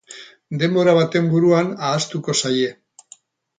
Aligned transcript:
Denbora 0.63 0.95
baten 1.01 1.29
buruan 1.35 1.71
ahaztuko 1.89 2.37
zaie. 2.41 2.75